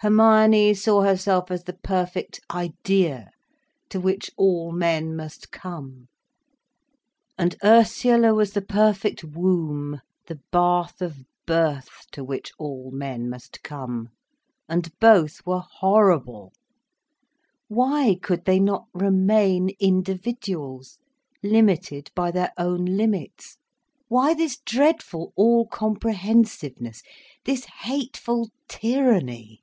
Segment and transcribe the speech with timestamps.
[0.00, 3.30] Hermione saw herself as the perfect Idea,
[3.88, 6.08] to which all men must come:
[7.38, 13.62] And Ursula was the perfect Womb, the bath of birth, to which all men must
[13.62, 14.10] come!
[14.68, 16.52] And both were horrible.
[17.68, 20.98] Why could they not remain individuals,
[21.42, 23.56] limited by their own limits?
[24.08, 27.00] Why this dreadful all comprehensiveness,
[27.46, 29.62] this hateful tyranny?